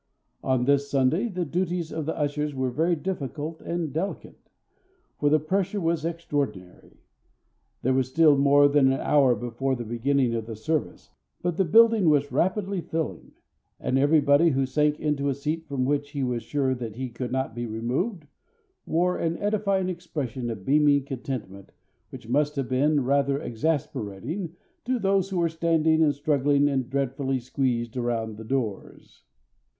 [0.43, 4.49] On this Sunday the duties of the ushers were very difficult and delicate,
[5.19, 7.03] for the pressure was extraordinary.
[7.83, 11.11] There was still more than an hour before the beginning of the service,
[11.43, 13.33] but the building was rapidly filling;
[13.79, 17.31] and everybody who sank into a seat from which he was sure that he could
[17.31, 18.25] not be removed
[18.87, 21.71] wore an edifying expression of beaming contentment
[22.09, 27.37] which must have been rather exasperating to those who were standing and struggling and dreadfully
[27.39, 29.25] squeezed around the doors.